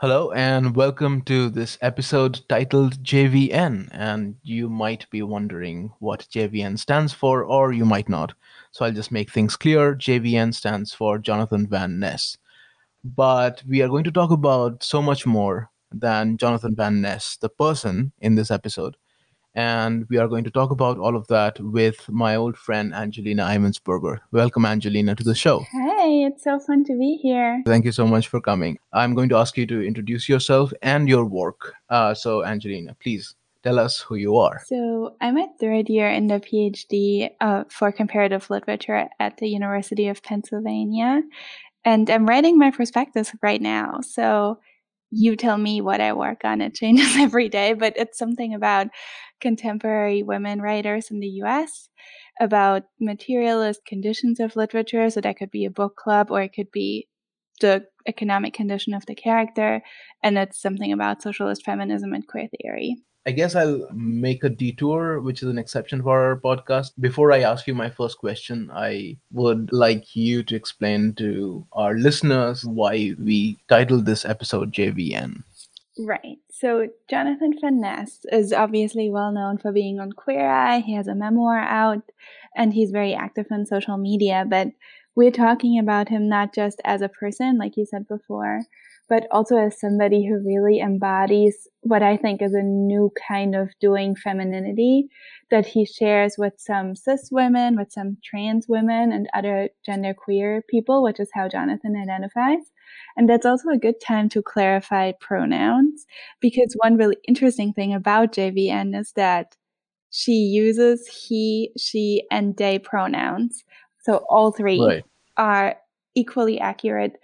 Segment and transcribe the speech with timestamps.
[0.00, 3.88] Hello, and welcome to this episode titled JVN.
[3.92, 8.34] And you might be wondering what JVN stands for, or you might not.
[8.72, 9.94] So I'll just make things clear.
[9.94, 12.36] JVN stands for Jonathan Van Ness.
[13.04, 17.48] But we are going to talk about so much more than Jonathan Van Ness, the
[17.48, 18.98] person, in this episode.
[19.54, 23.44] And we are going to talk about all of that with my old friend Angelina
[23.44, 24.18] Ivensberger.
[24.30, 25.60] Welcome, Angelina, to the show.
[25.60, 25.95] Hey,
[26.26, 27.62] it's so fun to be here.
[27.64, 28.78] Thank you so much for coming.
[28.92, 31.74] I'm going to ask you to introduce yourself and your work.
[31.88, 34.62] Uh, so, Angelina, please tell us who you are.
[34.66, 40.08] So, I'm a third year in the PhD uh, for comparative literature at the University
[40.08, 41.22] of Pennsylvania.
[41.84, 44.00] And I'm writing my prospectus right now.
[44.02, 44.58] So,
[45.10, 46.60] you tell me what I work on.
[46.60, 48.88] It changes every day, but it's something about
[49.40, 51.88] contemporary women writers in the US,
[52.40, 55.08] about materialist conditions of literature.
[55.10, 57.08] So that could be a book club or it could be
[57.60, 59.82] the economic condition of the character.
[60.22, 62.96] And it's something about socialist feminism and queer theory.
[63.26, 66.92] I guess I'll make a detour, which is an exception for our podcast.
[67.00, 71.94] Before I ask you my first question, I would like you to explain to our
[71.94, 75.42] listeners why we titled this episode JVN.
[75.98, 76.38] Right.
[76.50, 80.80] So Jonathan Van Ness is obviously well known for being on Queer Eye.
[80.80, 82.02] He has a memoir out
[82.54, 84.68] and he's very active on social media, but
[85.14, 88.60] we're talking about him not just as a person, like you said before,
[89.08, 93.70] but also as somebody who really embodies what I think is a new kind of
[93.80, 95.08] doing femininity
[95.50, 101.02] that he shares with some cis women, with some trans women, and other genderqueer people,
[101.02, 102.72] which is how Jonathan identifies.
[103.16, 106.06] And that's also a good time to clarify pronouns
[106.40, 109.56] because one really interesting thing about JVN is that
[110.10, 113.64] she uses he, she, and they pronouns.
[114.02, 115.04] So all three Right.
[115.36, 115.76] are
[116.14, 117.16] equally accurate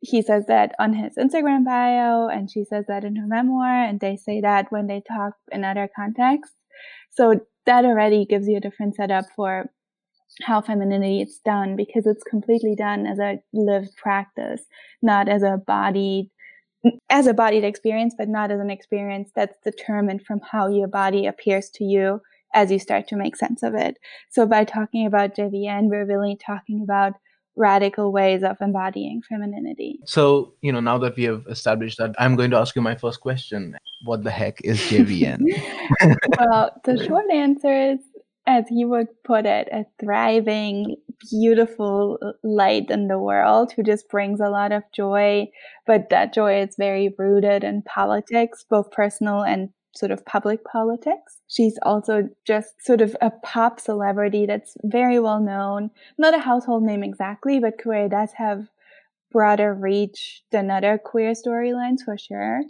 [0.00, 4.00] he says that on his Instagram bio, and she says that in her memoir, and
[4.00, 6.54] they say that when they talk in other contexts.
[7.10, 9.70] So that already gives you a different setup for
[10.42, 14.62] how femininity is done because it's completely done as a lived practice,
[15.02, 16.30] not as a bodied
[17.10, 21.26] as a bodied experience, but not as an experience that's determined from how your body
[21.26, 22.20] appears to you
[22.54, 23.96] as you start to make sense of it.
[24.30, 27.14] So by talking about JVN, we're really talking about
[27.58, 29.98] radical ways of embodying femininity.
[30.06, 32.94] So, you know, now that we have established that, I'm going to ask you my
[32.94, 33.76] first question.
[34.04, 35.40] What the heck is JVN?
[36.38, 37.98] well, the short answer is,
[38.46, 40.96] as you would put it, a thriving,
[41.30, 45.46] beautiful light in the world who just brings a lot of joy.
[45.86, 51.40] But that joy is very rooted in politics, both personal and sort of public politics.
[51.48, 55.90] She's also just sort of a pop celebrity that's very well known.
[56.18, 58.66] Not a household name exactly, but queer does have
[59.30, 62.60] broader reach than other queer storylines for sure.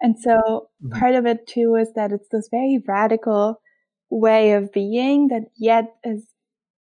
[0.00, 0.98] And so Mhm.
[0.98, 3.60] part of it too is that it's this very radical
[4.10, 6.26] way of being that yet is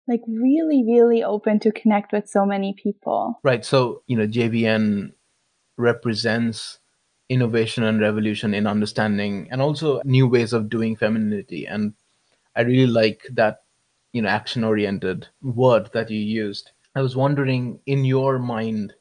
[0.08, 3.38] like really, really open to connect with so many people.
[3.44, 3.64] right.
[3.64, 5.12] So, you know, JVN
[5.78, 6.78] represents
[7.32, 11.66] innovation and revolution in understanding and also new ways of doing femininity.
[11.66, 11.94] And
[12.54, 13.62] I really like that
[14.12, 16.70] you know action oriented word that you used.
[16.94, 18.92] I was wondering in your mind,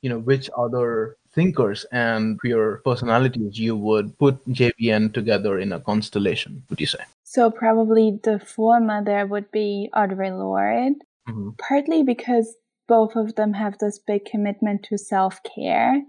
[0.00, 5.80] you know, which other thinkers and queer personalities you would put JVN together in a
[5.80, 7.00] constellation, would you say?
[7.24, 10.94] So probably the former there would be Audre Lorde,
[11.28, 11.50] mm-hmm.
[11.58, 12.54] partly because
[12.86, 16.02] both of them have this big commitment to self-care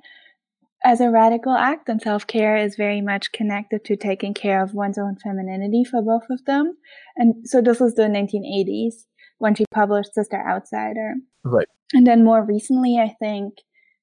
[0.83, 4.97] as a radical act and self-care is very much connected to taking care of one's
[4.97, 6.77] own femininity for both of them.
[7.15, 9.05] And so this was the 1980s
[9.39, 11.15] when she published sister outsider.
[11.43, 11.67] Right.
[11.93, 13.53] And then more recently i think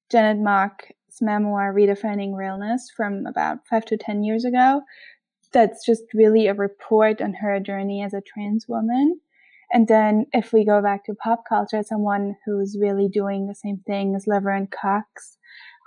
[0.09, 0.87] janet mock's
[1.21, 4.81] memoir redefining realness from about five to ten years ago
[5.53, 9.19] that's just really a report on her journey as a trans woman.
[9.71, 13.81] And then if we go back to pop culture someone who's really doing the same
[13.87, 15.37] thing as laverne cox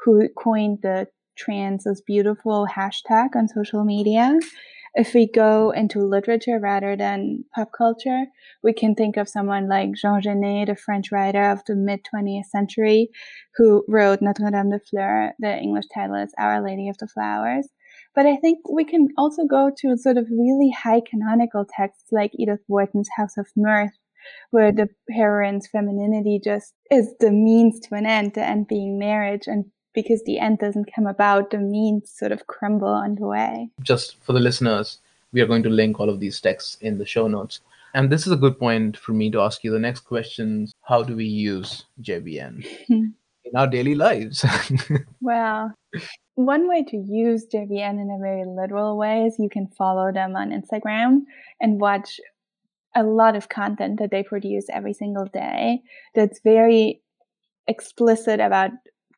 [0.06, 4.38] who coined the trans is beautiful hashtag on social media.
[4.94, 8.24] If we go into literature rather than pop culture,
[8.62, 12.46] we can think of someone like Jean Genet, the French writer of the mid 20th
[12.46, 13.10] century,
[13.56, 15.32] who wrote Notre Dame de Fleurs.
[15.40, 17.68] The English title is Our Lady of the Flowers.
[18.14, 22.30] But I think we can also go to sort of really high canonical texts like
[22.34, 23.98] Edith Wharton's House of Mirth,
[24.50, 29.46] where the heroine's femininity just is the means to an end, the end being marriage,
[29.46, 33.70] and because the end doesn't come about, the means sort of crumble on the way.
[33.82, 34.98] Just for the listeners,
[35.32, 37.60] we are going to link all of these texts in the show notes.
[37.94, 41.02] And this is a good point for me to ask you the next question How
[41.02, 43.14] do we use JVN in
[43.56, 44.44] our daily lives?
[45.20, 45.72] well,
[46.34, 50.36] one way to use JVN in a very literal way is you can follow them
[50.36, 51.20] on Instagram
[51.58, 52.20] and watch
[52.94, 55.80] a lot of content that they produce every single day
[56.14, 57.00] that's very
[57.66, 58.70] explicit about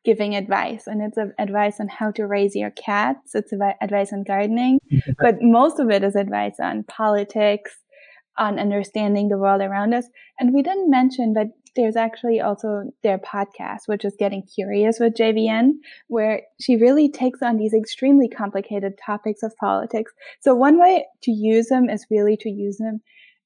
[0.05, 3.51] giving advice and it's advice on how to raise your cats it's
[3.81, 5.11] advice on gardening mm-hmm.
[5.19, 7.77] but most of it is advice on politics
[8.37, 10.05] on understanding the world around us
[10.39, 15.13] and we didn't mention but there's actually also their podcast which is getting curious with
[15.13, 15.71] jvn
[16.07, 20.11] where she really takes on these extremely complicated topics of politics.
[20.39, 23.01] So one way to use them is really to use them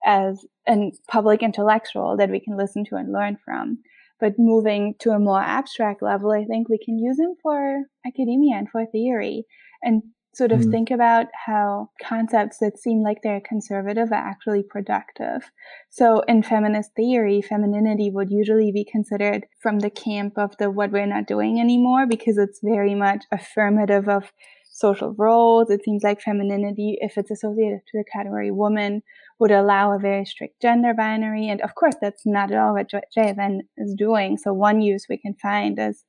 [0.06, 3.80] as a public intellectual that we can listen to and learn from
[4.24, 8.56] but moving to a more abstract level, I think we can use them for academia
[8.56, 9.44] and for theory
[9.82, 10.02] and
[10.34, 10.72] sort of mm.
[10.72, 15.52] think about how concepts that seem like they're conservative are actually productive.
[15.90, 20.92] So in feminist theory, femininity would usually be considered from the camp of the what
[20.92, 24.32] we're not doing anymore because it's very much affirmative of
[24.74, 25.70] social roles.
[25.70, 29.04] It seems like femininity, if it's associated to the category woman,
[29.40, 31.48] would allow a very strict gender binary.
[31.48, 34.38] And of course, that's not at all what JVN is doing.
[34.38, 36.04] So one use we can find is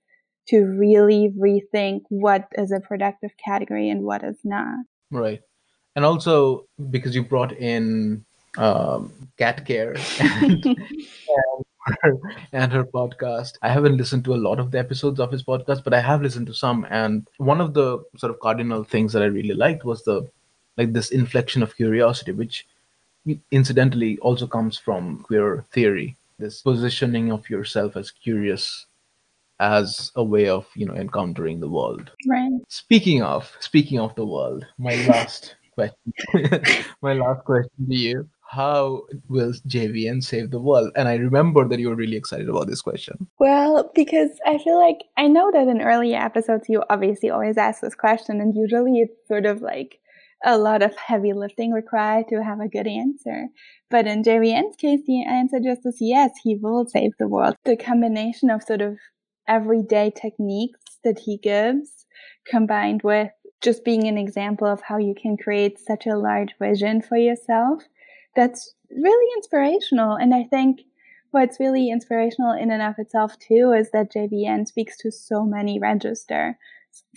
[0.48, 4.78] to really rethink what is a productive category and what is not.
[5.10, 5.42] Right.
[5.94, 8.24] And also because you brought in
[8.56, 10.76] um, cat care and, and
[12.52, 13.54] and her podcast.
[13.62, 16.22] I haven't listened to a lot of the episodes of his podcast, but I have
[16.22, 16.86] listened to some.
[16.90, 20.28] And one of the sort of cardinal things that I really liked was the
[20.76, 22.66] like this inflection of curiosity, which
[23.50, 26.16] incidentally also comes from queer theory.
[26.38, 28.86] This positioning of yourself as curious
[29.60, 32.10] as a way of you know encountering the world.
[32.26, 32.58] Right.
[32.68, 36.12] Speaking of speaking of the world, my last question,
[37.02, 40.92] my last question to you how will JVN save the world?
[40.96, 43.26] And I remember that you were really excited about this question.
[43.38, 47.80] Well, because I feel like I know that in earlier episodes you obviously always ask
[47.80, 49.98] this question, and usually it's sort of like
[50.44, 53.46] a lot of heavy lifting required to have a good answer.
[53.90, 57.56] But in JVN's case, the answer just is yes, he will save the world.
[57.64, 58.98] The combination of sort of
[59.48, 62.06] everyday techniques that he gives
[62.46, 63.30] combined with
[63.62, 67.82] just being an example of how you can create such a large vision for yourself
[68.34, 70.16] that's really inspirational.
[70.16, 70.80] And I think
[71.30, 75.78] what's really inspirational in and of itself too is that JVN speaks to so many
[75.80, 76.56] register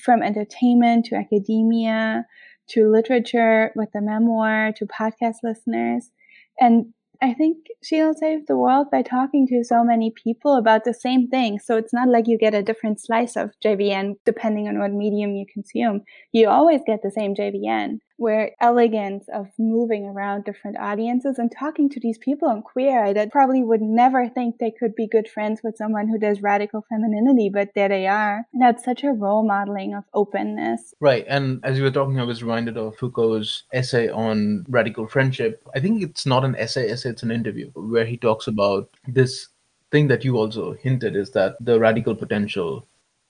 [0.02, 2.26] from entertainment to academia
[2.70, 6.12] to literature with the memoir to podcast listeners.
[6.60, 10.94] And I think she'll save the world by talking to so many people about the
[10.94, 11.60] same thing.
[11.60, 15.36] So it's not like you get a different slice of JVN depending on what medium
[15.36, 16.02] you consume.
[16.32, 21.88] You always get the same JVN where elegance of moving around different audiences and talking
[21.88, 25.28] to these people on queer eye that probably would never think they could be good
[25.28, 28.46] friends with someone who does radical femininity, but there they are.
[28.60, 30.96] That's such a role modeling of openness.
[31.00, 31.26] Right.
[31.28, 35.64] And as you were talking, I was reminded of Foucault's essay on radical friendship.
[35.76, 39.50] I think it's not an essay, essay, it's an interview where he talks about this
[39.92, 42.88] thing that you also hinted is that the radical potential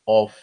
[0.07, 0.33] of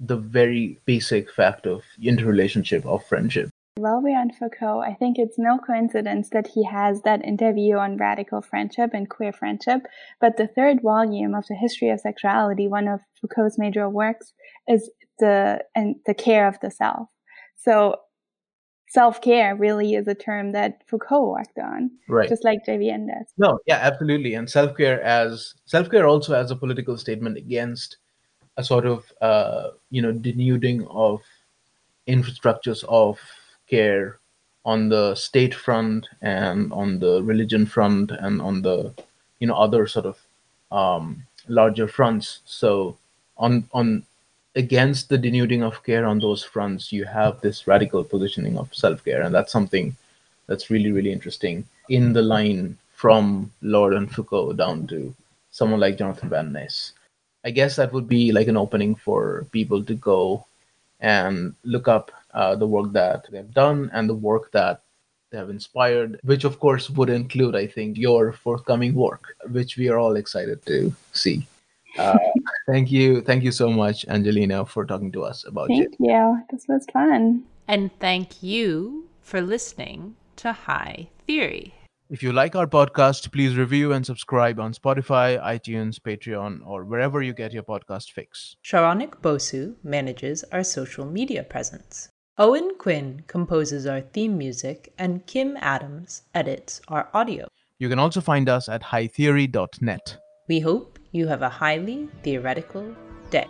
[0.00, 5.36] the very basic fact of interrelationship of friendship While we're on Foucault, I think it's
[5.36, 9.80] no coincidence that he has that interview on radical friendship and queer friendship.
[10.20, 14.32] But the third volume of the history of sexuality, one of Foucault's major works,
[14.68, 17.08] is the and the care of the self.
[17.56, 17.96] So
[18.90, 22.28] self care really is a term that Foucault worked on, right?
[22.28, 23.26] Just like JVN does.
[23.36, 24.34] No, yeah, absolutely.
[24.34, 27.96] And self care as self care also as a political statement against
[28.56, 31.22] a sort of uh, you know denuding of
[32.06, 33.18] infrastructures of
[33.68, 34.18] care
[34.64, 38.92] on the state front and on the religion front and on the
[39.38, 40.18] you know other sort of
[40.72, 42.40] um, larger fronts.
[42.46, 42.96] So
[43.36, 44.04] on on
[44.56, 49.04] against the denuding of care on those fronts, you have this radical positioning of self
[49.04, 49.96] care, and that's something
[50.46, 55.14] that's really really interesting in the line from Lorde and Foucault down to
[55.50, 56.92] someone like Jonathan Van Ness.
[57.44, 60.46] I guess that would be like an opening for people to go
[61.00, 64.82] and look up uh, the work that they've done and the work that
[65.30, 69.88] they have inspired, which of course would include, I think, your forthcoming work, which we
[69.88, 71.46] are all excited to see.
[71.98, 72.18] Uh,
[72.66, 75.90] thank you, thank you so much, Angelina, for talking to us about it.
[75.90, 76.42] Thank you.
[76.50, 77.44] This was fun.
[77.66, 81.74] And thank you for listening to High Theory.
[82.10, 87.22] If you like our podcast, please review and subscribe on Spotify, iTunes, Patreon, or wherever
[87.22, 88.56] you get your podcast fix.
[88.62, 92.10] Saronik Bosu manages our social media presence.
[92.36, 97.46] Owen Quinn composes our theme music, and Kim Adams edits our audio.
[97.78, 100.18] You can also find us at hightheory.net.
[100.48, 102.92] We hope you have a highly theoretical
[103.30, 103.46] day.